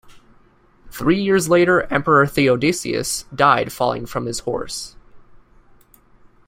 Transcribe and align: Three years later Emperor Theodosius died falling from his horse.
Three 0.89 1.21
years 1.21 1.47
later 1.47 1.83
Emperor 1.93 2.25
Theodosius 2.25 3.25
died 3.35 3.71
falling 3.71 4.07
from 4.07 4.25
his 4.25 4.39
horse. 4.39 4.95